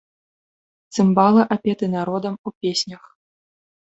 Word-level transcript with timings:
Цымбалы 0.93 1.41
апеты 1.57 1.85
народам 1.97 2.35
у 2.49 2.57
песнях. 2.65 3.03